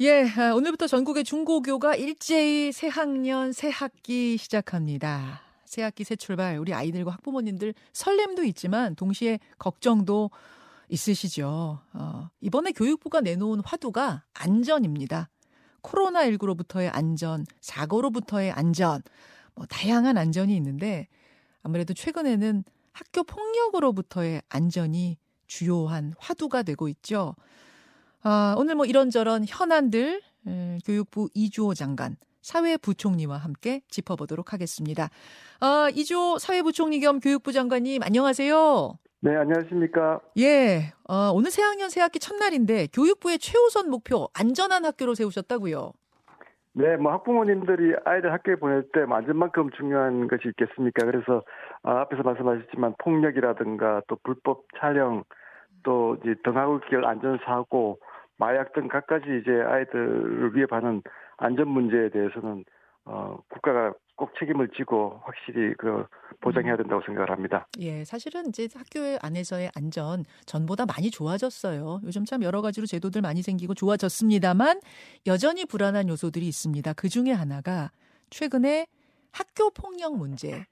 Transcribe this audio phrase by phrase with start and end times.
[0.00, 5.40] 예, 아, 오늘부터 전국의 중고교가 일제히 새 학년, 새 학기 시작합니다.
[5.64, 10.30] 새 학기 새 출발, 우리 아이들과 학부모님들 설렘도 있지만 동시에 걱정도
[10.88, 11.80] 있으시죠.
[11.94, 15.30] 어, 이번에 교육부가 내놓은 화두가 안전입니다.
[15.82, 19.02] 코로나19로부터의 안전, 사고로부터의 안전,
[19.56, 21.08] 뭐 다양한 안전이 있는데
[21.60, 22.62] 아무래도 최근에는
[22.92, 25.18] 학교 폭력으로부터의 안전이
[25.48, 27.34] 주요한 화두가 되고 있죠.
[28.30, 35.08] 아, 오늘 뭐 이런저런 현안들 에, 교육부 이주호 장관 사회부총리와 함께 짚어보도록 하겠습니다.
[35.60, 38.98] 아, 이주호 사회부총리 겸 교육부 장관님 안녕하세요.
[39.20, 40.20] 네, 안녕하십니까.
[40.36, 45.92] 예, 어, 오늘 새학년 새학기 첫날인데 교육부의 최우선 목표 안전한 학교로 세우셨다고요.
[46.74, 51.06] 네, 뭐 학부모님들이 아이들 학교에 보낼 때 안전만큼 중요한 것이 있겠습니까?
[51.06, 51.42] 그래서
[51.82, 55.24] 아, 앞에서 말씀하셨지만 폭력이라든가 또 불법 촬영
[55.82, 57.98] 또 이제 등하굣길 안전 사고
[58.38, 61.02] 마약 등 갖가지 이제 아이들을 위협하는
[61.36, 62.64] 안전 문제에 대해서는
[63.04, 66.04] 어 국가가 꼭 책임을 지고 확실히 그
[66.40, 67.68] 보장해야 된다고 생각을 합니다.
[67.78, 72.00] 예, 사실은 이제 학교 안에서의 안전 전보다 많이 좋아졌어요.
[72.04, 74.80] 요즘 참 여러 가지로 제도들 많이 생기고 좋아졌습니다만
[75.26, 76.92] 여전히 불안한 요소들이 있습니다.
[76.94, 77.90] 그 중에 하나가
[78.30, 78.86] 최근에
[79.30, 80.66] 학교 폭력 문제.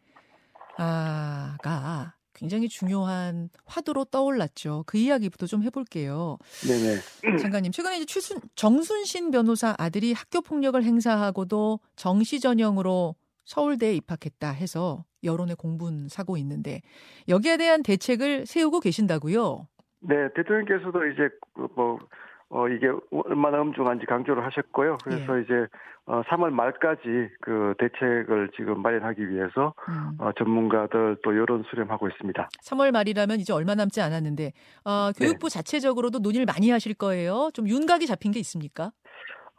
[0.76, 4.84] 아가 굉장히 중요한 화두로 떠올랐죠.
[4.86, 6.36] 그 이야기부터 좀 해볼게요.
[6.68, 7.00] 네네.
[7.42, 15.04] 장관님, 최근에 이제 추순, 정순신 변호사 아들이 학교 폭력을 행사하고도 정시 전형으로 서울대에 입학했다 해서
[15.24, 16.82] 여론에 공분 사고 있는데
[17.28, 19.66] 여기에 대한 대책을 세우고 계신다고요?
[20.00, 21.28] 네, 대통령께서도 이제
[21.74, 21.98] 뭐
[22.48, 24.98] 어, 이게 얼마나 엄중한지 강조를 하셨고요.
[25.02, 25.42] 그래서 예.
[25.42, 25.66] 이제
[26.06, 27.02] 어, 3월 말까지
[27.40, 30.16] 그 대책을 지금 마련하기 위해서 음.
[30.18, 32.48] 어, 전문가들 또 여론 수렴하고 있습니다.
[32.62, 34.52] 3월 말이라면 이제 얼마 남지 않았는데
[34.84, 35.54] 어, 교육부 네.
[35.58, 37.50] 자체적으로도 논의를 많이 하실 거예요.
[37.52, 38.92] 좀 윤곽이 잡힌 게 있습니까?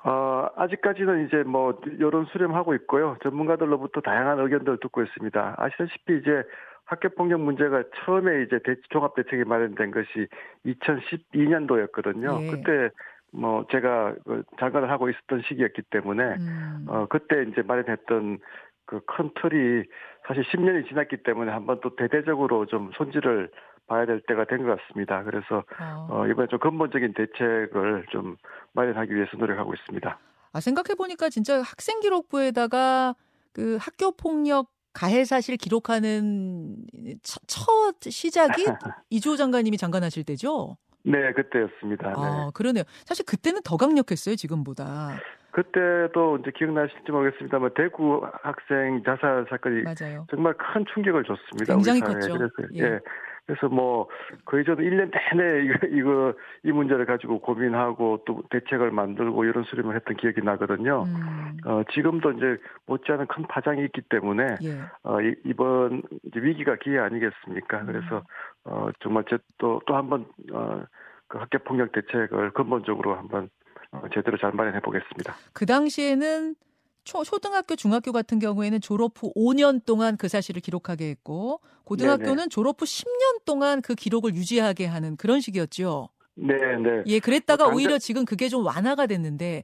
[0.05, 3.17] 어, 아직까지는 이제 뭐 여론 수렴하고 있고요.
[3.23, 5.55] 전문가들로부터 다양한 의견들을 듣고 있습니다.
[5.57, 6.43] 아시다시피 이제
[6.87, 10.27] 학교 폭력 문제가 처음에 이제 대, 종합 대책이 마련된 것이
[10.65, 12.41] 2012년도였거든요.
[12.43, 12.49] 예.
[12.49, 12.89] 그때
[13.31, 16.85] 뭐 제가 그 장관을 하고 있었던 시기였기 때문에 음.
[16.87, 18.39] 어 그때 이제 마련했던
[18.85, 19.83] 그큰 틀이
[20.27, 23.51] 사실 10년이 지났기 때문에 한번 또 대대적으로 좀 손질을
[23.87, 25.23] 봐야 될 때가 된 것 같습니다.
[25.23, 26.07] 그래서 어.
[26.09, 28.37] 어 이번에 좀 근본적인 대책을 좀
[28.73, 30.19] 마련하기 위해서 노력하고 있습니다.
[30.53, 33.13] 아 생각해 보니까 진짜 학생 기록부에다가
[33.51, 36.75] 그 학교 폭력 가해 사실 기록하는
[37.21, 38.65] 첫, 첫 시작이
[39.11, 40.75] 이주호 장관님이 장관하실 때죠?
[41.03, 42.13] 네, 그때였습니다.
[42.17, 42.51] 아, 네.
[42.55, 42.83] 그러네요.
[43.05, 45.11] 사실 그때는 더 강력했어요, 지금보다.
[45.51, 50.25] 그때도 이제 기억나실지 모르겠습니다만 대구 학생 자살 사건이 맞아요.
[50.31, 51.75] 정말 큰 충격을 줬습니다.
[51.75, 52.33] 굉장히 컸죠.
[52.33, 52.95] 그래서 예.
[52.95, 52.99] 예.
[53.47, 54.09] 그래서 뭐
[54.43, 59.95] 거의 저도 1년 내내 이거, 이거 이 문제를 가지고 고민하고 또 대책을 만들고 이런 수립을
[59.95, 61.05] 했던 기억이 나거든요.
[61.07, 61.57] 음.
[61.65, 64.81] 어, 지금도 이제 못지않은 큰 파장이 있기 때문에 예.
[65.03, 66.03] 어, 이, 이번
[66.35, 67.81] 위기가 기회 아니겠습니까?
[67.81, 67.85] 음.
[67.85, 68.23] 그래서
[68.65, 69.23] 어, 정말
[69.57, 70.83] 또또 한번 어,
[71.27, 73.49] 그 학교 폭력 대책을 근본적으로 한번
[73.91, 75.33] 어, 제대로 잘 마련해 보겠습니다.
[75.53, 76.55] 그 당시에는
[77.07, 82.47] 초, 초등학교, 중학교 같은 경우에는 졸업 후 5년 동안 그 사실을 기록하게 했고 고등학교는 네네.
[82.49, 86.09] 졸업 후 10년 동안 그 기록을 유지하게 하는 그런 식이었죠.
[86.35, 87.03] 네, 네.
[87.05, 89.63] 예, 그랬다가 어, 오히려 지금 그게 좀 완화가 됐는데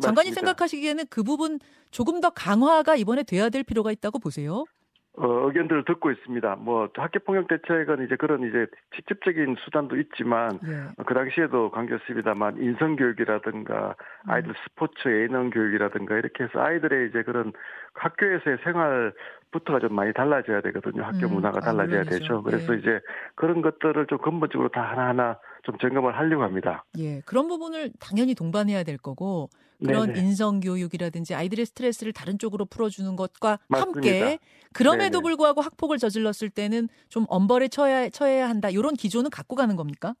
[0.00, 0.34] 장관님 맞습니다.
[0.34, 1.60] 생각하시기에는 그 부분
[1.92, 4.64] 조금 더 강화가 이번에 돼야 될 필요가 있다고 보세요?
[5.18, 6.56] 어, 의견들을 듣고 있습니다.
[6.60, 11.02] 뭐 학교 폭력 대책은 이제 그런 이제 직접적인 수단도 있지만 예.
[11.04, 14.30] 그 당시에도 강조했습니다만 인성 교육이라든가 음.
[14.30, 17.52] 아이들 스포츠 예능 교육이라든가 이렇게 해서 아이들의 이제 그런
[17.94, 21.02] 학교에서의 생활부터가 좀 많이 달라져야 되거든요.
[21.02, 21.34] 학교 음.
[21.34, 22.42] 문화가 아, 달라져야 아, 되죠.
[22.44, 22.78] 그래서 예.
[22.78, 23.00] 이제
[23.34, 26.84] 그런 것들을 좀 근본적으로 다 하나하나 좀 점검을 하려고 합니다.
[26.98, 29.48] 예, 그런 부분을 당연히 동반해야 될 거고
[29.84, 30.20] 그런 네네.
[30.20, 33.98] 인성 교육이라든지 아이들의 스트레스를 다른 쪽으로 풀어주는 것과 맞습니다.
[33.98, 34.38] 함께
[34.74, 35.22] 그럼에도 네네.
[35.22, 40.14] 불구하고 학폭을 저질렀을 때는 좀 엄벌에 처해야, 처해야 한다 이런 기조는 갖고 가는 겁니까?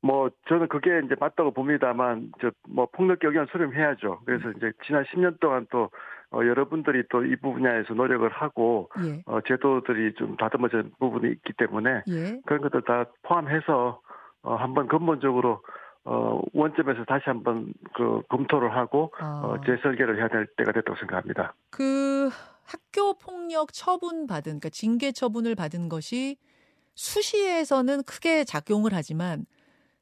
[0.00, 4.20] 뭐 저는 그게 이제 맞다고 봅니다만 저뭐 폭력 경영 수렴해야죠.
[4.26, 5.90] 그래서 이제 지난 10년 동안 또
[6.30, 9.22] 어, 여러분들이 또 이 분야에서 노력을 하고 예.
[9.26, 12.40] 어, 제도들이 좀 다듬어진 부분이 있기 때문에 예.
[12.44, 14.00] 그런 것들 다 포함해서
[14.44, 15.62] 어, 한번 근본적으로
[16.04, 19.42] 어, 원점에서 다시 한번 그 검토를 하고 아.
[19.44, 21.54] 어, 재설계를 해야 될 때가 됐다고 생각합니다.
[21.70, 22.28] 그
[22.64, 26.36] 학교 폭력 처분 받은 그러니까 징계 처분을 받은 것이
[26.94, 29.46] 수시에서는 크게 작용을 하지만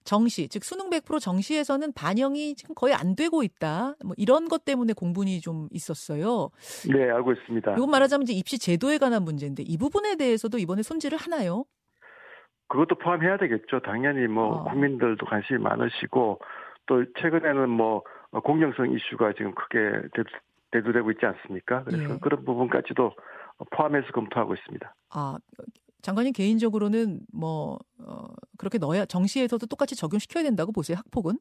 [0.04, 3.94] 정시 즉 수능 100% 정시에서는 반영이 지금 거의 안 되고 있다.
[4.04, 6.50] 뭐 이런 것 때문에 공분이 좀 있었어요.
[6.92, 7.74] 네, 알고 있습니다.
[7.74, 11.64] 이건 말하자면 이제 입시 제도에 관한 문제인데 이 부분에 대해서도 이번에 손질을 하나요?
[12.72, 13.80] 그것도 포함해야 되겠죠.
[13.80, 14.64] 당연히 뭐 어.
[14.64, 16.40] 국민들도 관심이 많으시고
[16.86, 18.02] 또 최근에는 뭐
[18.44, 20.08] 공정성 이슈가 지금 크게
[20.70, 21.84] 대두되고 있지 않습니까?
[21.84, 22.18] 그래서 예.
[22.18, 23.12] 그런 부분까지도
[23.72, 24.94] 포함해서 검토하고 있습니다.
[25.10, 25.36] 아,
[26.00, 31.36] 장관님 개인적으로는 뭐 어, 그렇게 넣어야 정시에서도 똑같이 적용시켜야 된다고 보세요 학폭은?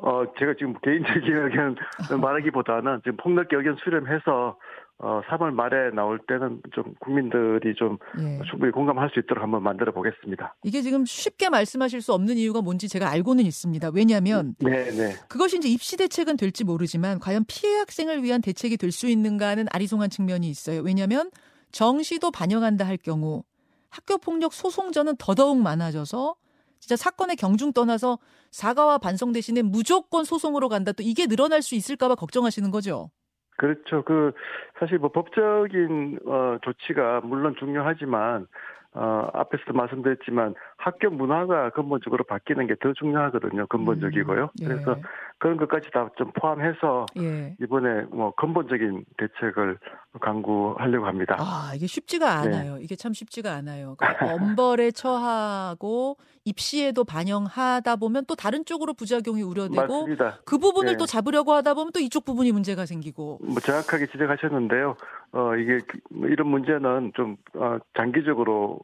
[0.00, 1.74] 어 제가 지금 개인적인 의견
[2.22, 4.56] 말하기보다는 지금 폭넓게 의견 수렴해서
[5.00, 8.40] 어 3월 말에 나올 때는 좀 국민들이 좀 예.
[8.50, 10.56] 충분히 공감할 수 있도록 한번 만들어 보겠습니다.
[10.64, 13.90] 이게 지금 쉽게 말씀하실 수 없는 이유가 뭔지 제가 알고는 있습니다.
[13.94, 15.14] 왜냐하면 네, 네.
[15.28, 20.10] 그것이 이제 입시 대책은 될지 모르지만 과연 피해 학생을 위한 대책이 될 수 있는가는 아리송한
[20.10, 20.80] 측면이 있어요.
[20.80, 21.30] 왜냐하면
[21.70, 23.44] 정시도 반영한다 할 경우
[23.90, 26.34] 학교 폭력 소송전은 더더욱 많아져서
[26.80, 28.18] 진짜 사건의 경중 떠나서
[28.50, 30.92] 사과와 반성 대신에 무조건 소송으로 간다.
[30.92, 33.10] 또 이게 늘어날 수 있을까봐 걱정하시는 거죠.
[33.58, 34.02] 그렇죠.
[34.02, 34.32] 그
[34.78, 38.46] 사실 뭐 법적인 어 조치가 물론 중요하지만
[38.94, 43.66] 어, 앞에서도 말씀드렸지만 학교 문화가 근본적으로 바뀌는 게 더 중요하거든요.
[43.66, 44.44] 근본적이고요.
[44.44, 44.64] 음, 예.
[44.64, 44.96] 그래서
[45.38, 47.54] 그런 것까지 다 좀 포함해서 예.
[47.60, 49.78] 이번에 뭐 근본적인 대책을
[50.20, 51.36] 강구하려고 합니다.
[51.38, 52.48] 아 이게 쉽지가 네.
[52.56, 52.76] 않아요.
[52.76, 52.82] 네.
[52.82, 53.94] 이게 참 쉽지가 않아요.
[53.98, 60.38] 그러니까 엄벌에 처하고 입시에도 반영하다 보면 또 다른 쪽으로 부작용이 우려되고 맞습니다.
[60.44, 60.96] 그 부분을 네.
[60.96, 63.38] 또 잡으려고 하다 보면 또 이쪽 부분이 문제가 생기고.
[63.42, 64.96] 뭐 정확하게 지적하셨는데요.
[65.32, 65.78] 어 이게
[66.10, 68.80] 이런 문제는 좀 어, 장기적으로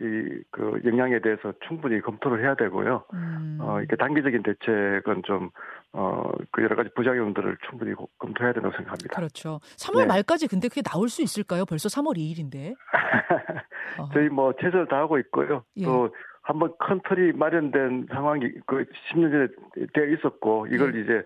[0.00, 3.04] 이 그 영향에 대해서 충분히 검토를 해야 되고요.
[3.12, 3.58] 음.
[3.60, 5.50] 어 이렇게 단기적인 대책은 좀
[5.96, 9.14] 어 그 여러 가지 부작용들을 충분히 검토해야 된다고 생각합니다.
[9.14, 9.60] 그렇죠.
[9.78, 10.06] 3월 네.
[10.06, 11.64] 말까지 근데 그게 나올 수 있을까요?
[11.64, 12.74] 벌써 3월 2일인데.
[14.12, 15.62] 저희 뭐 최선을 다하고 있고요.
[15.76, 15.84] 예.
[15.84, 16.12] 또
[16.42, 19.46] 한번 큰 틀이 마련된 상황이 그 10년 전에
[19.92, 21.00] 되어 있었고 이걸 예.
[21.02, 21.22] 이제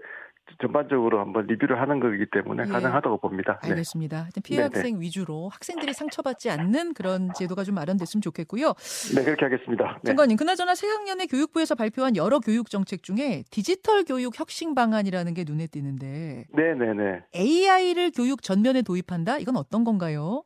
[0.60, 2.72] 전반적으로 한번 리뷰를 하는 거기 때문에 예.
[2.72, 3.58] 가능하다고 봅니다.
[3.62, 3.70] 네.
[3.70, 4.28] 알겠습니다.
[4.34, 4.40] 네.
[4.42, 5.00] 피해 학생 네네.
[5.00, 8.72] 위주로 학생들이 상처받지 않는 그런 제도가 좀 마련됐으면 좋겠고요.
[9.14, 9.98] 네, 그렇게 하겠습니다.
[10.02, 10.08] 네.
[10.08, 15.66] 장관님, 그나저나 새학년에 교육부에서 발표한 여러 교육 정책 중에 디지털 교육 혁신 방안이라는 게 눈에
[15.66, 17.22] 띄는데, 네, 네, 네.
[17.34, 19.38] AI를 교육 전면에 도입한다?
[19.38, 20.42] 이건 어떤 건가요?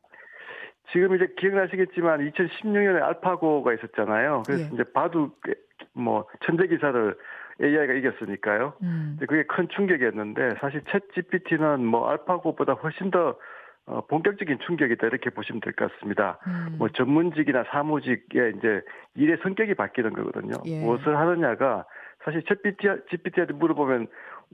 [0.91, 4.43] 지금 이제 기억나시겠지만 2016년에 알파고가 있었잖아요.
[4.45, 4.69] 그래서 예.
[4.73, 5.41] 이제 바둑
[5.93, 7.17] 뭐 천재 기사를
[7.61, 8.73] AI가 이겼으니까요.
[8.81, 9.17] 음.
[9.19, 13.37] 그게 큰 충격이었는데 사실 챗 GPT는 뭐 알파고보다 훨씬 더
[13.85, 16.39] 어, 본격적인 충격이다 이렇게 보시면 될 것 같습니다.
[16.47, 16.75] 음.
[16.77, 18.81] 뭐 전문직이나 사무직의 이제
[19.15, 20.53] 일의 성격이 바뀌는 거거든요.
[20.65, 20.79] 예.
[20.81, 21.85] 무엇을 하느냐가
[22.23, 22.61] 사실 챗
[23.09, 24.07] GPT한테 물어보면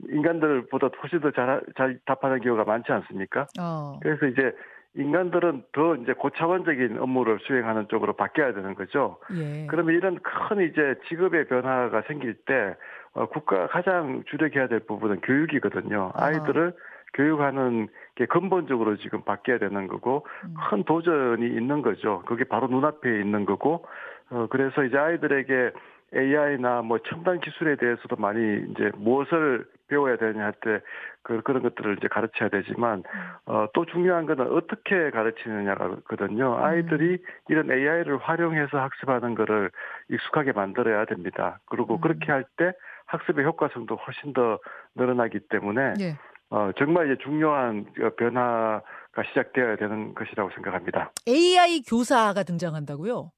[0.08, 3.46] 인간들보다 훨씬 더 잘 잘 답하는 경우가 많지 않습니까?
[3.60, 3.98] 어.
[4.02, 4.52] 그래서 이제
[4.94, 9.18] 인간들은 더 이제 고차원적인 업무를 수행하는 쪽으로 바뀌어야 되는 거죠.
[9.32, 9.66] 예.
[9.68, 12.74] 그러면 이런 큰 이제 직업의 변화가 생길 때
[13.12, 16.12] 어, 국가가 가장 주력해야 될 부분은 교육이거든요.
[16.14, 16.74] 아이들을
[17.14, 20.54] 교육하는 게 근본적으로 지금 바뀌어야 되는 거고 음.
[20.68, 22.22] 큰 도전이 있는 거죠.
[22.26, 23.84] 그게 바로 눈앞에 있는 거고
[24.30, 25.72] 어 그래서 이제 아이들에게
[26.14, 30.80] AI나 뭐 첨단 기술에 대해서도 많이 이제 무엇을 배워야 되냐 할 때
[31.22, 33.02] 그, 그런 것들을 이제 가르쳐야 되지만
[33.46, 36.56] 어, 또 중요한 거는 어떻게 가르치느냐거든요.
[36.56, 36.64] 음.
[36.64, 37.18] 아이들이
[37.48, 39.70] 이런 AI를 활용해서 학습하는 거를
[40.10, 41.58] 익숙하게 만들어야 됩니다.
[41.66, 42.00] 그리고 음.
[42.00, 42.72] 그렇게 할 때
[43.06, 44.58] 학습의 효과성도 훨씬 더
[44.94, 46.16] 늘어나기 때문에 예.
[46.50, 47.86] 어, 정말 이제 중요한
[48.16, 48.82] 변화가
[49.28, 51.10] 시작되어야 되는 것이라고 생각합니다.
[51.28, 53.30] AI 교사가 등장한다고요?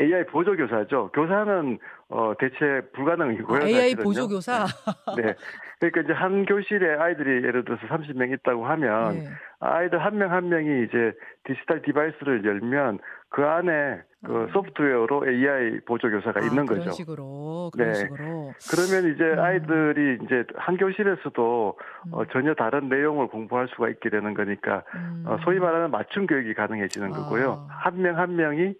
[0.00, 1.10] AI 보조 교사죠.
[1.12, 1.78] 교사는
[2.08, 3.62] 어 대체 불가능이고요.
[3.62, 4.64] 아, AI 보조 교사.
[5.16, 5.22] 네.
[5.22, 5.34] 네.
[5.80, 9.28] 그러니까 이제 한 교실에 아이들이 예를 들어서 30명 있다고 하면 네.
[9.60, 11.12] 아이들 한 명한 한 명이 이제
[11.44, 12.98] 디지털 device를 열면
[13.30, 14.48] 그 안에 그 음.
[14.52, 16.90] 소프트웨어로 AI 보조 교사가 아, 있는 그런 거죠.
[16.90, 17.94] 식으로 그런 네.
[17.94, 18.52] 식으로.
[18.70, 19.38] 그러면 이제 음.
[19.38, 22.14] 아이들이 이제 한 교실에서도 음.
[22.14, 25.24] 어, 전혀 다른 내용을 공부할 수가 있게 되는 거니까 음.
[25.26, 27.66] 어, 소위 말하는 맞춤 교육이 가능해지는 거고요.
[27.68, 27.76] 아.
[27.82, 28.74] 한명한 한 명이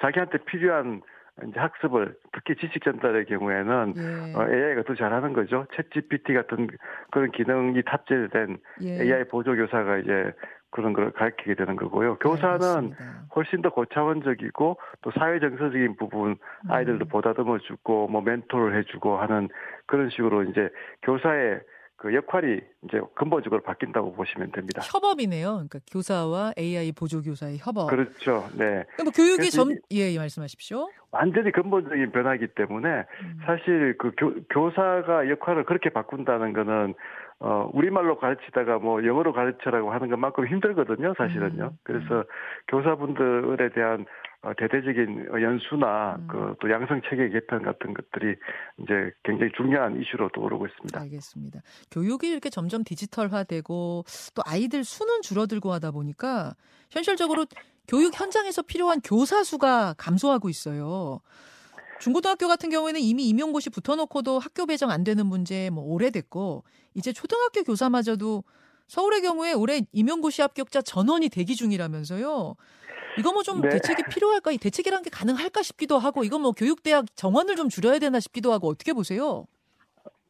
[0.00, 1.02] 자기한테 필요한
[1.48, 4.34] 이제 학습을 특히 지식 전달의 경우에는 예.
[4.34, 5.66] 어, AI가 더 잘하는 거죠.
[5.72, 6.68] 챗 GPT 같은
[7.10, 9.02] 그런 기능이 탑재된 예.
[9.02, 10.32] AI 보조 교사가 이제
[10.70, 12.16] 그런 걸 가르치게 되는 거고요.
[12.18, 12.96] 교사는 네,
[13.34, 16.36] 훨씬 더 고차원적이고 또 사회 정서적인 부분
[16.68, 17.08] 아이들도 음.
[17.08, 19.48] 보다듬어 주고 뭐 멘토를 해주고 하는
[19.86, 20.68] 그런 식으로 이제
[21.02, 21.60] 교사의
[22.00, 24.80] 그 역할이 이제 근본적으로 바뀐다고 보시면 됩니다.
[24.82, 25.48] 협업이네요.
[25.52, 27.90] 그러니까 교사와 AI 보조 교사의 협업.
[27.90, 28.48] 그렇죠.
[28.54, 28.84] 네.
[29.02, 30.88] 뭐 교육이 점 예, 예, 말씀하십시오.
[31.10, 33.40] 완전히 근본적인 변화이기 때문에 음.
[33.44, 36.94] 사실 그 교, 교사가 역할을 그렇게 바꾼다는 거는
[37.40, 41.64] 어, 우리말로 가르치다가 뭐 영어로 가르쳐라고 하는 것만큼 힘들거든요, 사실은요.
[41.64, 41.78] 음.
[41.82, 42.24] 그래서
[42.68, 44.06] 교사분들에 대한 어,
[44.56, 46.28] 대대적인 연수나 음.
[46.28, 48.36] 그또 양성 체계 개편 같은 것들이
[48.78, 50.98] 이제 굉장히 중요한 이슈로 떠오르고 있습니다.
[50.98, 51.60] 알겠습니다.
[51.90, 54.04] 교육이 이렇게 점점 디지털화되고
[54.34, 56.54] 또 아이들 수는 줄어들고 하다 보니까
[56.90, 57.44] 현실적으로
[57.86, 61.20] 교육 현장에서 필요한 교사 수가 감소하고 있어요.
[62.00, 67.62] 중고등학교 같은 경우에는 이미 임용고시 붙어놓고도 학교 배정 안 되는 문제 뭐 오래됐고 이제 초등학교
[67.62, 68.42] 교사마저도
[68.86, 72.56] 서울의 경우에 올해 임용고시 합격자 전원이 대기 중이라면서요.
[73.20, 73.68] 이거 뭐좀 네.
[73.68, 74.50] 대책이 필요할까?
[74.50, 78.68] 이 대책이란 게 가능할까 싶기도 하고 이거 뭐 교육대학 정원을 좀 줄여야 되나 싶기도 하고
[78.68, 79.44] 어떻게 보세요?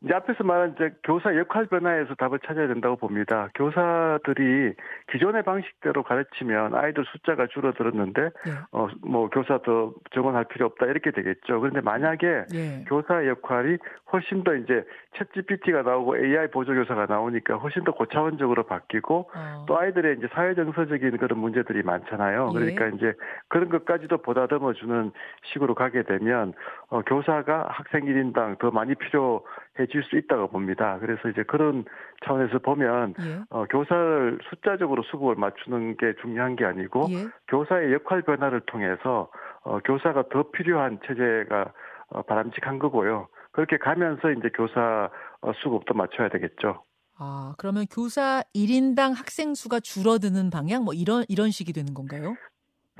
[0.02, 3.50] 이제 앞에서 말한 이제 교사 역할 변화에서 답을 찾아야 된다고 봅니다.
[3.54, 4.74] 교사들이
[5.12, 8.52] 기존의 방식대로 가르치면 아이들 숫자가 줄어들었는데 예.
[8.70, 11.60] 어뭐 교사 더 정원할 필요 없다 이렇게 되겠죠.
[11.60, 12.84] 그런데 만약에 예.
[12.88, 13.76] 교사의 역할이
[14.12, 19.64] 훨씬 더 이제 챗 GPT가 나오고 AI 보조 교사가 나오니까 훨씬 더 고차원적으로 바뀌고 어.
[19.66, 22.52] 또 아이들의 이제 사회 정서적인 그런 문제들이 많잖아요.
[22.54, 22.58] 예.
[22.58, 23.14] 그러니까 이제
[23.48, 25.10] 그런 것까지도 보다듬어 주는
[25.52, 26.52] 식으로 가게 되면
[26.88, 30.98] 어 교사가 학생 1인당 더 많이 필요해 질 수 있다고 봅니다.
[31.00, 31.84] 그래서 이제 그런
[32.24, 33.40] 차원에서 보면 예.
[33.50, 37.28] 어, 교사를 숫자적으로 수급을 맞추는 게 중요한 게 아니고 예.
[37.48, 39.30] 교사의 역할 변화를 통해서
[39.64, 41.72] 어, 교사가 더 필요한 체제가
[42.10, 43.28] 어, 바람직한 거고요.
[43.52, 45.10] 그렇게 가면서 이제 교사
[45.42, 46.84] 어, 수급도 맞춰야 되겠죠.
[47.18, 52.34] 아, 그러면 교사 1인당 학생 수가 줄어드는 방향 뭐 이런 이런 식이 되는 건가요?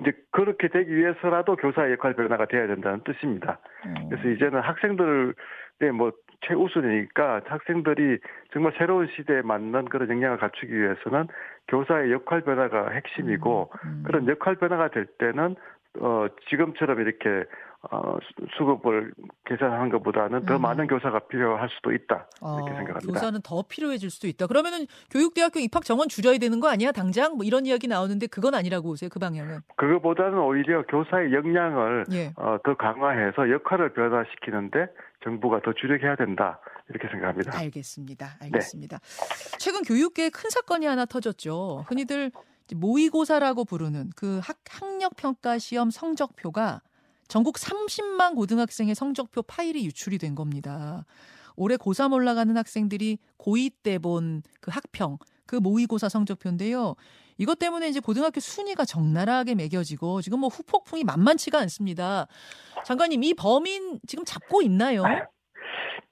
[0.00, 3.59] 이제 그렇게 되기 위해서라도 교사의 역할 변화가 돼야 된다는 뜻입니다.
[3.87, 4.09] 음.
[4.09, 5.35] 그래서 이제는 학생들의
[5.95, 6.12] 뭐
[6.47, 8.19] 최우선이니까 학생들이
[8.52, 11.28] 정말 새로운 시대에 맞는 그런 역량을 갖추기 위해서는
[11.69, 14.02] 교사의 역할 변화가 핵심이고 음, 음.
[14.07, 15.57] 그런 역할 변화가 될 때는
[15.99, 17.45] 어 지금처럼 이렇게
[17.90, 18.18] 어,
[18.58, 19.14] 수급을
[19.46, 20.62] 계산하는 것보다는 더 음.
[20.62, 23.12] 많은 교사가 필요할 수도 있다 이렇게 어, 생각합니다.
[23.12, 24.46] 교사는 더 필요해질 수도 있다.
[24.46, 26.92] 그러면은 교육대학교 입학 정원 줄여야 되는 거 아니야?
[26.92, 29.08] 당장 뭐 이런 이야기 나오는데 그건 아니라고 보세요.
[29.10, 29.60] 그 방향은.
[29.76, 32.34] 그거보다는 오히려 교사의 역량을 예.
[32.37, 34.88] 어, 더 강화해서 역할을 변화시키는데
[35.25, 36.60] 정부가 더 주력해야 된다
[36.90, 37.56] 이렇게 생각합니다.
[37.56, 38.37] 알겠습니다.
[38.42, 38.99] 알겠습니다.
[38.99, 39.56] 네.
[39.58, 41.87] 최근 교육계에 큰 사건이 하나 터졌죠.
[41.88, 42.30] 흔히들
[42.76, 46.82] 모의고사라고 부르는 그 학, 학력 평가 시험 성적표가
[47.30, 51.04] 전국 30만 고등학생의 성적표 파일이 유출이 된 겁니다.
[51.56, 56.96] 올해 고3 올라가는 학생들이 고2 때 본 그 학평, 그 모의고사 성적표인데요.
[57.38, 62.26] 이것 때문에 이제 고등학교 순위가 적나라하게 매겨지고 지금 뭐 후폭풍이 만만치가 않습니다.
[62.84, 65.04] 장관님, 이 범인 지금 잡고 있나요?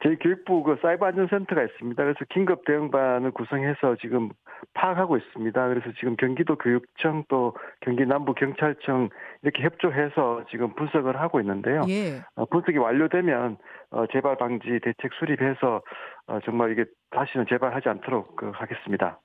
[0.02, 2.00] 저희 교육부 그 사이버 안전센터가 있습니다.
[2.00, 4.30] 그래서 긴급 대응반을 구성해서 지금
[4.75, 5.69] 파악하고 있습니다.
[5.69, 9.09] 그래서 지금 경기도 교육청 또 경기 남부 경찰청
[9.43, 11.83] 이렇게 협조해서 지금 분석을 하고 있는데요.
[11.88, 12.23] 예.
[12.37, 13.57] 어, 분석이 완료되면
[13.91, 15.83] 어, 재발 방지 대책 수립해서
[16.27, 19.19] 어, 정말 이게 다시는 재발하지 않도록 그, 하겠습니다.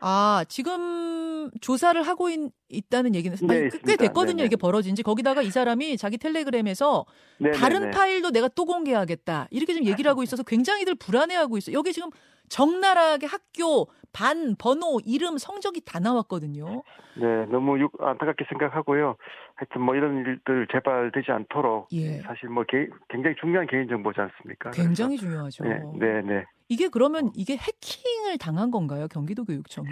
[0.00, 4.36] 아, 지금 조사를 하고 있, 다는 얘기는 네, 꽤 됐거든요.
[4.36, 4.46] 네네.
[4.46, 5.02] 이게 벌어진 지.
[5.02, 7.06] 거기다가 이 사람이 자기 텔레그램에서
[7.38, 7.58] 네네네.
[7.58, 9.48] 다른 파일도 내가 또 공개하겠다.
[9.50, 11.78] 이렇게 좀 얘기를 하고 있어서 굉장히들 불안해하고 있어 요.
[11.78, 12.10] 여기 지금
[12.48, 16.82] 적나라하게 학교, 반, 번호, 이름, 성적이 다 나왔거든요.
[17.16, 19.16] 네, 너무 유, 안타깝게 생각하고요.
[19.56, 22.20] 하여튼 뭐 이런 일들 재발되지 않도록 예.
[22.22, 24.70] 사실 뭐 개, 굉장히 중요한 개인 정보지 않습니까?
[24.70, 25.64] 굉장히 중요하죠.
[25.64, 26.44] 네, 네, 네.
[26.68, 29.06] 이게 그러면 이게 해킹을 당한 건가요?
[29.08, 29.88] 경기도 교육청이?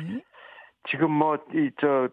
[0.91, 2.09] 지금 뭐 이 저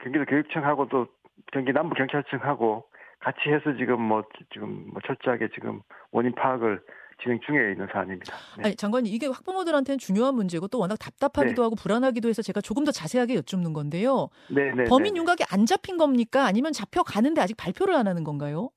[0.00, 1.06] 경기도 교육청하고도
[1.52, 2.84] 경기 남부 경찰청하고
[3.20, 5.80] 같이 해서 지금 뭐 지금 뭐 철저하게 지금
[6.12, 6.80] 원인 파악을
[7.22, 8.36] 진행 중에 있는 사안입니다.
[8.58, 8.62] 네.
[8.64, 11.62] 아니, 장관님 이게 학부모들한테는 중요한 문제고 또 워낙 답답하기도 네.
[11.62, 14.28] 하고 불안하기도 해서 제가 조금 더 자세하게 여쭙는 건데요.
[14.50, 15.18] 네, 네, 범인 네, 네.
[15.18, 16.46] 윤곽이 안 잡힌 겁니까?
[16.46, 18.70] 아니면 잡혀 가는데 아직 발표를 안 하는 건가요?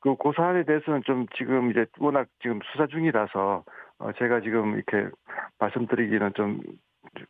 [0.00, 3.64] 그 고사안에 대해서는 좀 지금 이제 워낙 지금 수사 중이라서
[4.00, 5.10] 어 제가 지금 이렇게
[5.58, 6.60] 말씀드리기는 좀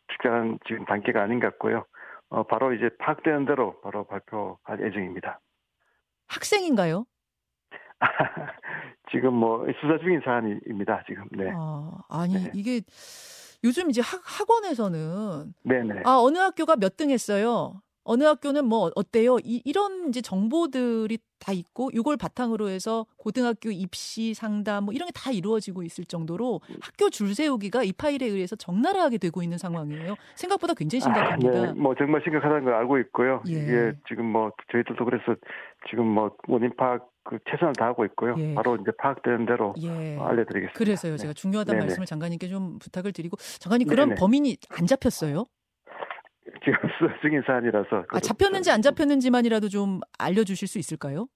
[0.09, 1.85] 특별한 지금 단계가 아닌 것 같고요.
[2.29, 5.39] 어 바로 이제 파악되는 대로 바로 발표할 예정입니다.
[6.27, 7.05] 학생인가요?
[9.11, 11.03] 지금 뭐 수사 중인 사안입니다.
[11.07, 11.23] 지금.
[11.31, 11.51] 네.
[11.53, 12.51] 아, 아니 네.
[12.53, 12.81] 이게
[13.63, 16.01] 요즘 이제 학, 학원에서는 네네.
[16.05, 17.81] 아 어느 학교가 몇 등 했어요.
[18.05, 19.37] 어느 학교는 뭐 어때요?
[19.43, 25.11] 이, 이런 이제 정보들이 다 있고 이걸 바탕으로 해서 고등학교 입시 상담 뭐 이런 게
[25.13, 30.15] 다 이루어지고 있을 정도로 학교 줄 세우기가 이 파일에 의해서 적나라하게 되고 있는 상황이에요.
[30.35, 31.51] 생각보다 굉장히 심각합니다.
[31.59, 31.73] 아, 네.
[31.73, 33.43] 뭐 정말 심각하다는 걸 알고 있고요.
[33.47, 33.51] 예.
[33.51, 35.35] 이게 지금 뭐 저희들도 그래서
[35.89, 38.35] 지금 뭐 원인 파악 그 최선을 다하고 있고요.
[38.37, 38.53] 예.
[38.53, 40.17] 바로 이제 파악되는 대로 예.
[40.17, 40.77] 알려드리겠습니다.
[40.77, 41.17] 그래서요.
[41.17, 41.41] 제가 네.
[41.41, 44.19] 중요하다는 네 말씀을 장관님께 좀 부탁을 드리고 장관님 그럼 네네.
[44.19, 45.45] 범인이 안 잡혔어요?
[46.63, 48.05] 지금 수사 중인 사안이라서.
[48.09, 51.27] 아, 잡혔는지 안 잡혔는지만이라도 좀 알려주실 수 있을까요?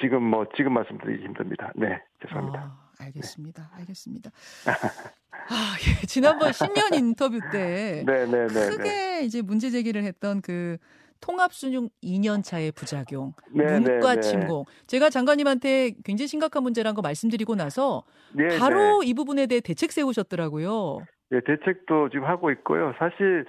[0.00, 1.72] 지금 뭐 지금 말씀드리기 힘듭니다.
[1.76, 2.58] 네, 죄송합니다.
[2.58, 3.62] 아, 알겠습니다.
[3.62, 3.68] 네.
[3.80, 4.30] 알겠습니다.
[4.66, 6.06] 아, 예.
[6.06, 9.20] 지난번 신년 인터뷰 때 네, 네, 네, 크게 네.
[9.24, 10.78] 이제 문제 제기를 했던 그
[11.22, 14.20] 통합수능 2년 차의 부작용, 네, 문과 네, 네.
[14.20, 14.64] 침공.
[14.86, 18.02] 제가 장관님한테 굉장히 심각한 문제라는 거 말씀드리고 나서
[18.34, 19.08] 네, 바로 네.
[19.08, 20.98] 이 부분에 대해 대책 세우셨더라고요.
[21.30, 22.92] 네, 대책도 지금 하고 있고요.
[22.98, 23.46] 사실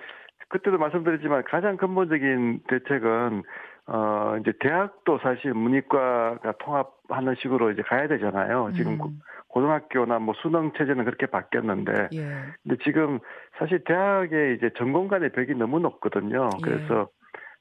[0.50, 3.44] 그때도 말씀드렸지만 가장 근본적인 대책은
[3.88, 8.72] 어, 이제 대학도 사실 문이과가 통합하는 식으로 이제 가야 되잖아요.
[8.76, 9.20] 지금 음.
[9.50, 12.10] 고등학교나 뭐 수능 체제는 그렇게 바뀌었는데.
[12.14, 12.30] 예.
[12.64, 13.20] 근데 지금
[13.58, 16.50] 사실 대학에 이제 전공 간의 벽이 너무 높거든요.
[16.56, 16.62] 예.
[16.64, 17.10] 그래서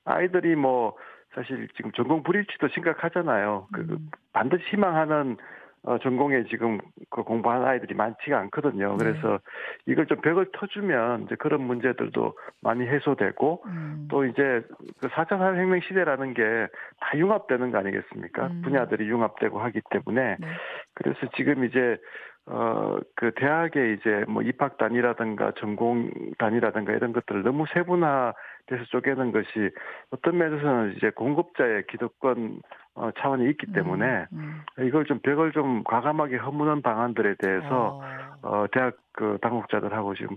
[0.05, 0.97] 아이들이 뭐
[1.35, 3.69] 사실 지금 전공 불일치도 심각하잖아요.
[3.73, 4.11] 그 음.
[4.33, 5.37] 반드시 희망하는
[5.85, 6.79] 어, 전공에 지금
[7.11, 8.97] 그 공부하는 아이들이 많지가 않거든요.
[8.99, 9.05] 네.
[9.05, 9.93] 그래서 네.
[9.93, 14.07] 이걸 좀 벽을 터주면 이제 그런 문제들도 많이 해소되고 음.
[14.09, 14.63] 또 이제
[15.01, 16.69] 그 4차 산업혁명 시대라는 게
[17.13, 18.47] 다 융합되는 거 아니겠습니까?
[18.47, 18.63] 음.
[18.63, 20.47] 분야들이 융합되고 하기 때문에 네.
[20.95, 21.99] 그래서 지금 이제
[22.47, 29.71] 어, 그 대학의 이제 뭐 입학단이라든가 전공단이라든가 이런 것들을 너무 세분화돼서 쪼개는 것이
[30.11, 32.61] 어떤 면에서는 이제 공급자의 기득권
[32.95, 34.87] 어, 차원이 있기 음, 때문에 음, 음.
[34.87, 40.37] 이걸 좀 벽을 좀 과감하게 허무는 방안들에 대해서 어, 어 대학 그 당국자들하고 지금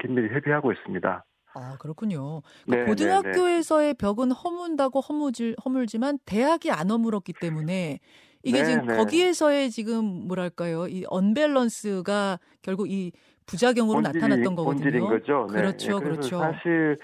[0.00, 1.24] 긴밀히 협의하고 있습니다.
[1.54, 2.42] 아 그렇군요.
[2.66, 3.98] 그 네, 네, 고등학교에서의 네.
[3.98, 8.00] 벽은 허문다고 허무질 허물지만 대학이 안 허물었기 때문에
[8.42, 8.96] 이게 네, 지금 네.
[8.96, 13.12] 거기에서의 지금 뭐랄까요 이 언밸런스가 결국 이
[13.46, 14.82] 부작용으로 본질이, 나타났던 거거든요.
[14.82, 15.46] 본질인 거죠.
[15.50, 15.60] 네.
[15.60, 16.38] 그렇죠, 그렇죠.
[16.38, 16.96] 사실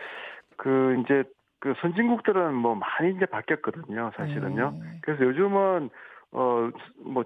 [0.57, 1.25] 그 이제
[1.61, 4.12] 그 선진국들은 뭐 많이 이제 바뀌었거든요.
[4.17, 4.79] 사실은요.
[4.83, 4.99] 네.
[5.03, 5.91] 그래서 요즘은
[6.33, 7.25] 어뭐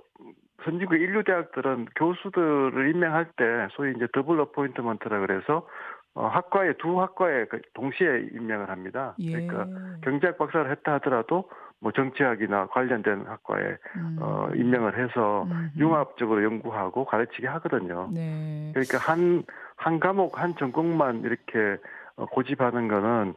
[0.65, 5.67] 선진국 인류 대학들은 교수들을 임명할 때 소위 이제 더블 어포인트먼트라 그래서
[6.15, 9.15] 어, 학과에 두 학과에 그 동시에 임명을 합니다.
[9.21, 9.33] 예.
[9.33, 9.67] 그러니까
[10.03, 11.49] 경제학 박사를 했다 하더라도
[11.81, 14.17] 뭐 정치학이나 관련된 학과에 음.
[14.21, 18.09] 어, 임명을 해서 음 융합적으로 연구하고 가르치게 하거든요.
[18.13, 18.73] 네.
[18.75, 19.45] 그러니까 한,
[19.77, 21.81] 한 과목, 한 전공만 이렇게
[22.17, 23.35] 어, 고집하는 거는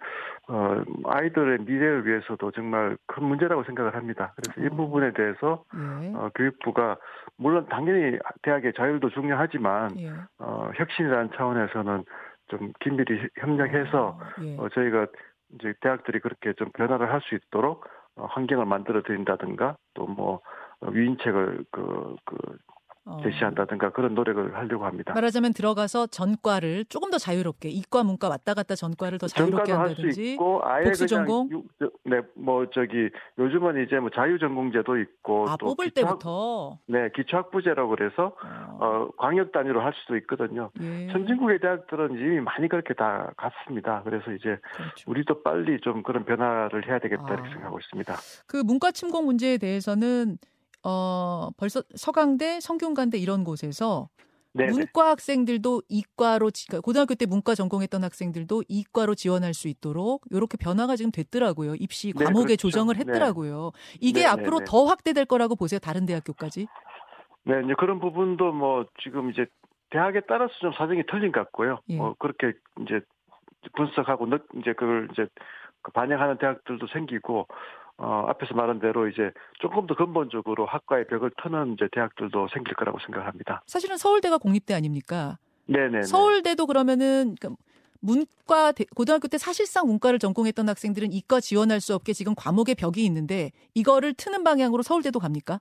[0.48, 4.34] 어, 아이들의 미래를 위해서도 정말 큰 문제라고 생각을 합니다.
[4.36, 4.76] 그래서 이 어.
[4.76, 6.14] 부분에 대해서 예.
[6.16, 6.98] 어, 교육부가
[7.38, 10.12] 물론 당연히 대학의 자율도 중요하지만 예.
[10.40, 12.04] 어, 혁신이라는 차원에서는
[12.48, 14.58] 좀 긴밀히 협력해서 어, 예.
[14.58, 15.06] 어, 저희가
[15.54, 17.92] 이제 대학들이 그렇게 좀 변화를 할 수 있도록 어,
[18.30, 20.42] 환경을 만들어 드린다든가 또 뭐
[20.82, 22.81] 위인책을 그, 그 어.
[23.24, 25.14] 제시한다든가 그런 노력을 하려고 합니다.
[25.14, 30.62] 말하자면 들어가서 전과를 조금 더 자유롭게 이과 문과 왔다 갔다 전과를 더 자유롭게 한다든지 있고
[30.64, 31.50] 아예 복수 전공
[32.04, 33.10] 네뭐 저기
[33.40, 38.78] 요즘은 이제 뭐 자유 전공제도 있고 아, 또 뽑을 기초 때부터 네 기초학부제라고 그래서 어.
[38.80, 40.70] 어 광역 단위로 할 수도 있거든요.
[40.80, 41.08] 예.
[41.12, 44.04] 선진국의 대학들은 이미 많이 그렇게 다 갔습니다.
[44.04, 45.10] 그래서 이제 그렇죠.
[45.10, 47.34] 우리도 빨리 좀 그런 변화를 해야 되겠다 아.
[47.34, 48.16] 이렇게 생각하고 있습니다.
[48.48, 50.38] 그 문과 침공 문제에 대해서는
[50.84, 54.10] 어, 벌써 서강대, 성균관대 이런 곳에서
[54.54, 54.72] 네네.
[54.72, 60.98] 문과 학생들도 이과로 그러니까 고등학교 때 문과 전공했던 학생들도 이과로 지원할 수 있도록 이렇게 변화가
[60.98, 61.76] 지금 됐더라고요.
[61.76, 62.70] 입시 네, 과목에 그렇죠.
[62.70, 63.00] 조정을 네.
[63.02, 63.72] 했더라고요.
[63.74, 63.98] 네.
[64.02, 65.80] 이게 네, 앞으로 네, 더 확대될 거라고 보세요.
[65.80, 66.68] 다른 대학교까지?
[67.46, 69.46] 네, 이제 그런 부분도 뭐 지금 이제
[69.90, 71.80] 대학에 따라서 좀 사정이 틀린 것 같고요.
[71.90, 71.96] 예.
[71.96, 73.00] 뭐 그렇게 이제
[73.76, 75.28] 분석하고 이제 그걸 이제
[75.82, 77.48] 그 반영하는 대학들도 생기고
[78.04, 82.98] 어, 앞에서 말한 대로 이제 조금 더 근본적으로 학과의 벽을 터는 이제 대학들도 생길 거라고
[83.00, 83.62] 생각합니다.
[83.68, 85.38] 사실은 서울대가 공립대 아닙니까?
[85.68, 86.02] 네네.
[86.02, 87.50] 서울대도 그러면은 그
[88.00, 93.52] 문과 고등학교 때 사실상 문과를 전공했던 학생들은 이과 지원할 수 없게 지금 과목의 벽이 있는데
[93.76, 95.60] 이거를 트는 방향으로 서울대도 갑니까?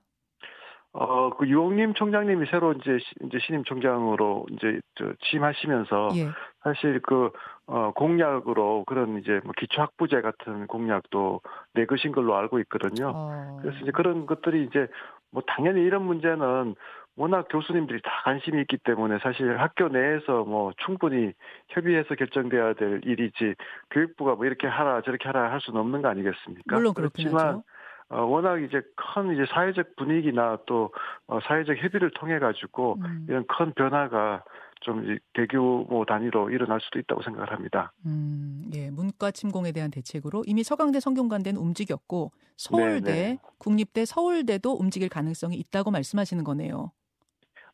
[0.93, 6.29] 어, 그 유홍님 총장님이 새로 이제 이제 신임 총장으로 이제 저 취임하시면서 예.
[6.63, 7.31] 사실 그
[7.65, 11.41] 어, 공약으로 그런 이제 뭐 기초학부제 같은 공약도
[11.73, 13.13] 내것인 걸로 알고 있거든요.
[13.15, 13.59] 어.
[13.61, 14.87] 그래서 이제 그런 것들이 이제
[15.31, 16.75] 뭐 당연히 이런 문제는
[17.15, 21.33] 워낙 교수님들이 다 관심이 있기 때문에 사실 학교 내에서 뭐 충분히
[21.69, 23.55] 협의해서 결정돼야 될 일이지
[23.91, 26.75] 교육부가 뭐 이렇게 하라 저렇게 하라 할 수는 없는 거 아니겠습니까?
[26.75, 27.63] 물론 그렇지만
[28.11, 30.91] 어, 워낙 이제 큰 이제 사회적 분위기나 또
[31.27, 33.25] 어, 사회적 협의를 통해 가지고 음.
[33.29, 34.43] 이런 큰 변화가
[34.81, 37.93] 좀 대규모 단위로 일어날 수도 있다고 생각을 합니다.
[38.05, 43.27] 음, 예, 문과 침공에 대한 대책으로 이미 서강대, 성균관대는 움직였고 서울대, 네네.
[43.33, 43.37] 네.
[43.59, 46.91] 국립대, 서울대도 움직일 가능성이 있다고 말씀하시는 거네요.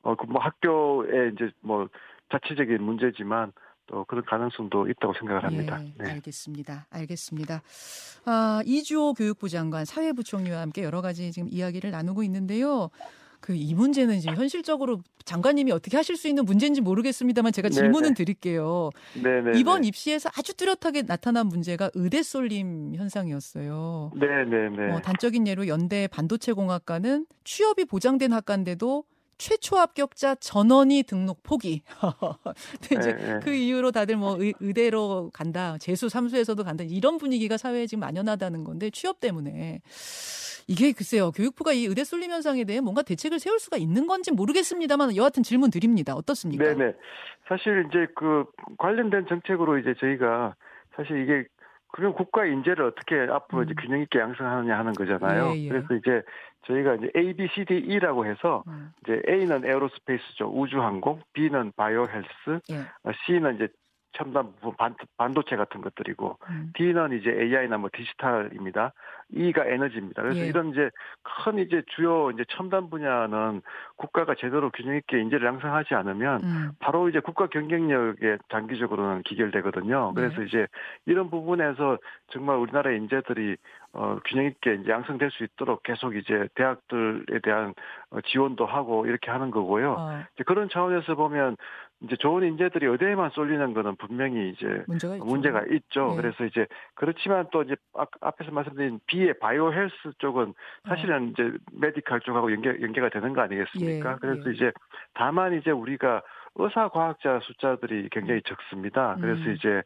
[0.03, 1.87] 어, 그 뭐 학교에 이제 뭐
[2.31, 3.53] 자체적인 문제지만
[3.87, 5.81] 또 그런 가능성도 있다고 생각을 합니다.
[5.81, 6.11] 예, 네.
[6.11, 6.87] 알겠습니다.
[6.89, 7.61] 알겠습니다.
[8.25, 12.89] 아, 이주호 교육부 장관 사회부총리와 함께 여러 가지 지금 이야기를 나누고 있는데요.
[13.39, 18.13] 그 이 문제는 지금 현실적으로 장관님이 어떻게 하실 수 있는 문제인지 모르겠습니다만 제가 질문은 네네.
[18.13, 18.89] 드릴게요.
[19.21, 19.59] 네네.
[19.59, 24.11] 이번 입시에서 아주 뚜렷하게 나타난 문제가 의대 쏠림 현상이었어요.
[24.15, 24.93] 네네네.
[24.93, 29.03] 어, 단적인 예로 연대 반도체 공학과는 취업이 보장된 학과인데도
[29.37, 31.83] 최초 합격자 전원이 등록 포기.
[32.85, 33.39] 이제 네, 네.
[33.43, 38.63] 그 이후로 다들 뭐 의, 의대로 간다, 재수 삼수에서도 간다 이런 분위기가 사회에 지금 만연하다는
[38.63, 39.81] 건데 취업 때문에
[40.67, 45.15] 이게 글쎄요 교육부가 이 의대 쏠림 현상에 대해 뭔가 대책을 세울 수가 있는 건지 모르겠습니다만
[45.15, 46.13] 여하튼 질문 드립니다.
[46.13, 46.63] 어떻습니까?
[46.65, 46.93] 네 네.
[47.47, 48.45] 사실 이제 그
[48.77, 50.55] 관련된 정책으로 이제 저희가
[50.95, 51.47] 사실 이게
[51.89, 53.81] 그럼 국가 인재를 어떻게 앞으로 이제 음.
[53.81, 55.51] 균형 있게 양성하느냐 하는 거잖아요.
[55.55, 55.69] 예, 예.
[55.69, 56.21] 그래서 이제
[56.65, 58.91] 저희가 이제 A, B, C, D, E라고 해서 음.
[59.03, 60.51] 이제 A는 aerospace죠.
[60.53, 62.79] 우주항공, B는 bio health, 예.
[63.03, 63.67] 어, C는 이제
[64.17, 66.71] 첨단 부품 반도체 같은 것들이고 음.
[66.75, 68.93] D는 이제 AI나 뭐 디지털입니다.
[69.29, 70.21] E가 에너지입니다.
[70.21, 70.47] 그래서 예.
[70.47, 70.89] 이런 이제
[71.21, 73.61] 큰 이제 주요 이제 첨단 분야는
[73.97, 76.71] 국가가 제대로 균형 있게 인재를 양성하지 않으면 음.
[76.79, 80.13] 바로 이제 국가 경쟁력에 장기적으로는 기결되거든요.
[80.15, 80.21] 네.
[80.21, 80.45] 그래서 네.
[80.45, 80.67] 이제
[81.05, 81.97] 이런 부분에서
[82.31, 83.57] 정말 우리나라의 인재들이
[83.93, 87.73] 어, 균형 있게 이제 양성될 수 있도록 계속 이제 대학들에 대한
[88.11, 89.95] 어, 지원도 하고 이렇게 하는 거고요.
[89.97, 90.23] 어.
[90.35, 91.57] 이제 그런 차원에서 보면
[92.01, 95.25] 이제 좋은 인재들이 의대에만 쏠리는 거는 분명히 이제 문제가 있죠.
[95.25, 96.09] 문제가 있죠.
[96.09, 96.15] 네.
[96.17, 97.75] 그래서 이제 그렇지만 또 이제
[98.21, 100.53] 앞에서 말씀드린 B의 바이오 헬스 쪽은
[100.87, 101.31] 사실은 어.
[101.31, 104.11] 이제 메디칼 쪽하고 연계 연계가 되는 거 아니겠습니까?
[104.11, 104.15] 예.
[104.21, 104.53] 그래서 예.
[104.53, 104.71] 이제
[105.15, 106.21] 다만 이제 우리가
[106.55, 109.15] 의사 과학자 숫자들이 굉장히 적습니다.
[109.19, 109.53] 그래서 음.
[109.53, 109.81] 이제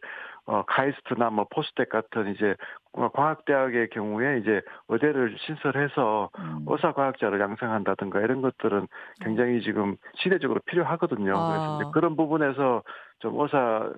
[0.47, 2.55] 어 카이스트나 뭐 포스텍 같은 이제
[2.93, 6.65] 과학대학의 경우에 이제 의대를 신설해서 음.
[6.67, 8.87] 의사 과학자를 양성한다든가 이런 것들은
[9.21, 11.37] 굉장히 지금 시대적으로 필요하거든요.
[11.37, 11.47] 아.
[11.47, 12.81] 그래서 이제 그런 부분에서
[13.19, 13.91] 좀 의사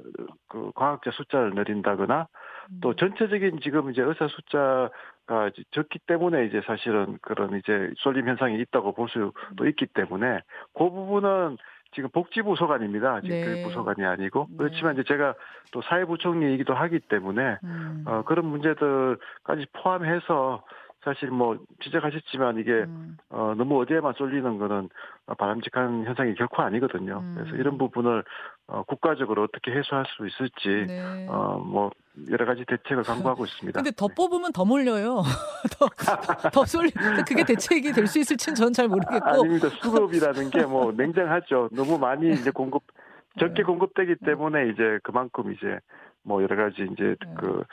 [0.50, 2.28] 그 과학자 숫자를 늘린다거나
[2.82, 2.96] 또 음.
[2.96, 9.10] 전체적인 지금 이제 의사 숫자가 적기 때문에 이제 사실은 그런 이제 쏠림 현상이 있다고 볼
[9.10, 10.42] 수도 있기 때문에
[10.74, 11.58] 그 부분은
[11.94, 13.22] 지금 복지부 소관입니다.
[13.22, 13.46] 지금 네.
[13.46, 14.58] 교육부 소관이 아니고 네.
[14.58, 15.36] 그렇지만 이제 제가
[15.72, 18.04] 또 사회부총리이기도 하기 때문에 음.
[18.06, 20.64] 어, 그런 문제들까지 포함해서
[21.04, 23.18] 사실 뭐 지적하셨지만 이게 음.
[23.30, 24.90] 어, 너무 어디에만 쏠리는 거는
[25.38, 27.20] 바람직한 현상이 결코 아니거든요.
[27.20, 27.36] 음.
[27.38, 28.24] 그래서 이런 부분을
[28.68, 31.28] 어, 국가적으로 어떻게 해소할 수 있을지 네.
[31.30, 31.92] 어, 뭐
[32.30, 33.82] 여러 가지 대책을 강구하고 있습니다.
[33.82, 35.24] 근데 더 뽑으면 더 몰려요.
[35.78, 36.92] 더, 더 쏠리.
[37.28, 39.26] 그게 대책이 될 수 있을지는 저는 잘 모르겠고.
[39.28, 39.70] 아닙니다.
[39.82, 41.70] 수급이라는 게 뭐 냉정하죠.
[41.74, 42.84] 너무 많이 이제 공급
[43.40, 43.64] 적게 네.
[43.64, 45.80] 공급되기 때문에 이제 그만큼 이제
[46.24, 47.34] 뭐 여러 가지 이제 네.
[47.38, 47.64] 그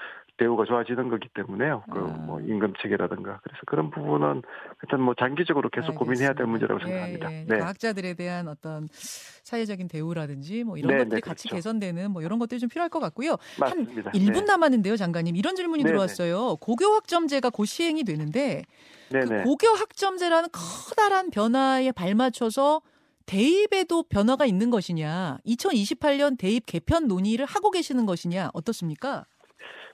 [0.40, 1.84] 대우가 좋아지는 거기 때문에요.
[1.92, 2.40] 그뭐 아.
[2.40, 4.42] 임금 체계라든가 그래서 그런 부분은
[4.82, 5.98] 일단 뭐 장기적으로 계속 알겠습니다.
[5.98, 7.32] 고민해야 될 문제라고 예, 생각합니다.
[7.32, 7.44] 예.
[7.46, 7.58] 네.
[7.58, 11.56] 과학자들에 대한 어떤 사회적인 대우라든지 뭐 이런 네, 것들이 네, 같이 그렇죠.
[11.56, 13.36] 개선되는 뭐 이런 것들이 좀 필요할 것 같고요.
[13.58, 14.10] 맞습니다.
[14.10, 15.36] 한 1분 남았는데요, 장관님.
[15.36, 16.56] 이런 질문이 네, 들어왔어요.
[16.56, 18.62] 고교 학점제가 곧 시행이 되는데
[19.10, 22.80] 그 고교 학점제라는 커다란 변화에 발맞춰서
[23.26, 29.26] 대입에도 변화가 있는 것이냐, 2028년 대입 개편 논의를 하고 계시는 것이냐, 어떻습니까?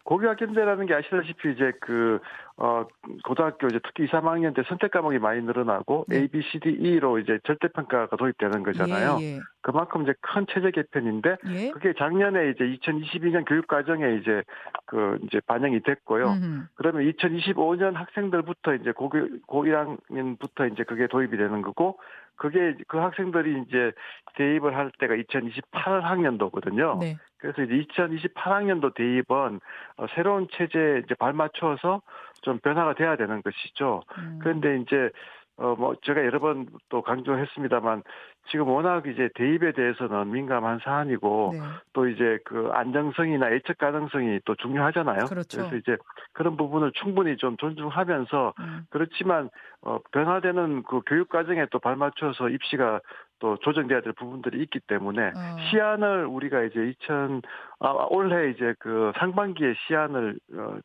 [0.07, 2.21] 고교 학점제라는 게 아시다시피 이제 그,
[2.59, 2.87] 어,
[3.25, 6.21] 고등학교 이제 특히 2, 3학년 때 선택 과목이 많이 늘어나고 네.
[6.21, 9.19] A, B, C, D, E로 이제 절대 평가가 도입되는 거잖아요.
[9.21, 9.41] 예, 예.
[9.61, 11.71] 그만큼 이제 큰 체제 개편인데 예?
[11.73, 14.43] 그게 작년에 이제 2022년 교육 과정에 이제
[14.87, 16.25] 그 이제 반영이 됐고요.
[16.29, 16.63] 음흠.
[16.77, 21.99] 그러면 2025년 학생들부터 이제 고교, 고1학년부터 이제 그게 도입이 되는 거고
[22.37, 23.93] 그게 그 학생들이 이제
[24.37, 26.99] 대입을 할 때가 2028학년도거든요.
[27.01, 27.17] 네.
[27.39, 29.61] 그래서 이제 2028학년도 대입은
[29.97, 32.03] 어, 새로운 체제에 이제 발맞춰서
[32.47, 34.03] 좀 변화가 돼야 되는 것이죠.
[34.19, 34.39] 음.
[34.41, 35.11] 그런데 이제
[35.59, 38.03] 어, 뭐, 제가 여러 번 또 강조했습니다만,
[38.51, 41.61] 지금 워낙 이제 대입에 대해서는 민감한 사안이고, 네.
[41.95, 45.25] 또 이제 그 안정성이나 예측 가능성이 또 중요하잖아요.
[45.25, 45.57] 그렇죠.
[45.57, 45.97] 그래서 이제
[46.35, 48.83] 그런 부분을 충분히 좀 존중하면서, 음.
[48.91, 49.49] 그렇지만,
[49.81, 53.01] 어, 변화되는 그 교육 과정에 또 발맞춰서 입시가
[53.39, 55.57] 또 조정돼야 될 부분들이 있기 때문에 어.
[55.71, 57.41] 시안을 우리가 이제 2000,
[57.81, 60.79] 아, 올해 이제 그 상반기에 시안을 어,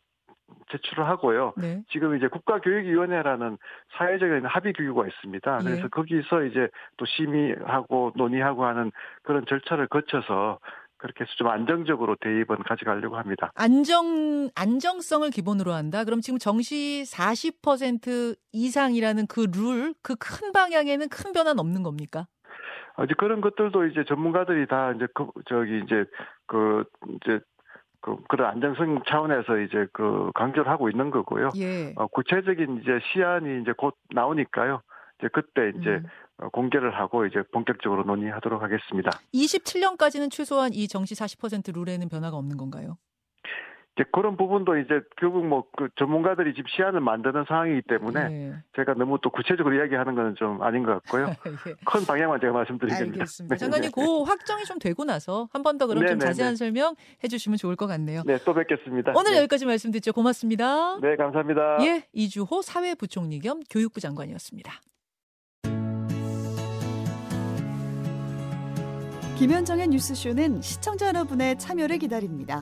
[0.72, 1.54] 제출을 하고요.
[1.58, 1.84] 네.
[1.92, 3.58] 지금 이제 국가교육위원회라는
[3.98, 5.60] 사회적인 합의 교육가 있습니다.
[5.60, 5.64] 예.
[5.64, 5.88] 그래서 예.
[5.88, 8.92] 거기서 이제 또 심의하고 논의하고 하는
[9.24, 10.60] 그런 절차를 거쳐서
[10.98, 13.52] 그렇게 해서 좀 안정적으로 대입은 가져가려고 합니다.
[13.56, 16.04] 안정 안정성을 기본으로 한다.
[16.04, 22.28] 그럼 지금 정시 40% 이상이라는 그 룰, 그 큰 방향에는 큰 변화는 없는 겁니까?
[23.04, 26.06] 이제 그런 것들도 이제 전문가들이 다 이제 그 저기 이제
[26.46, 26.84] 그
[27.16, 27.40] 이제
[28.02, 31.50] 그 그런 안정성 차원에서 이제 그 강조를 하고 있는 거고요.
[31.58, 31.94] 예.
[31.96, 34.82] 어, 구체적인 이제 시안이 이제 곧 나오니까요.
[35.20, 36.06] 이제 그때 이제 음.
[36.38, 39.12] 어, 공개를 하고 이제 본격적으로 논의하도록 하겠습니다.
[39.34, 42.98] 27년까지는 최소한 이 정시 40% 룰에는 변화가 없는 건가요?
[43.98, 48.54] 이제 그런 부분도 이제 결국 뭐 그 전문가들이 지금 시안을 만드는 상황이기 때문에 네.
[48.76, 51.28] 제가 너무 또 구체적으로 이야기하는 건좀 아닌 것 같고요.
[51.68, 51.74] 예.
[51.86, 53.14] 큰 방향만 제가 말씀드리겠습니다.
[53.16, 53.56] 알겠습니다.
[53.56, 53.60] 네.
[53.60, 57.76] 장관님 그 확정이 좀 되고 나서 한 번 더 그럼 좀 자세한 설명 해주시면 좋을
[57.76, 58.24] 것 같네요.
[58.26, 59.14] 네, 또 뵙겠습니다.
[59.16, 59.38] 오늘 네.
[59.40, 60.14] 여기까지 말씀드렸죠.
[60.14, 61.00] 고맙습니다.
[61.02, 61.78] 네, 감사합니다.
[61.86, 64.72] 예, 이주호 사회부총리 겸 교육부 장관이었습니다.
[69.38, 72.62] 김현정의 뉴스쇼는 시청자 여러분의 참여를 기다립니다.